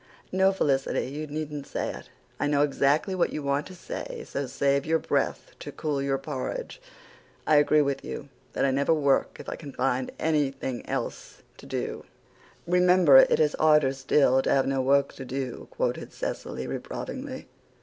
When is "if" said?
9.39-9.47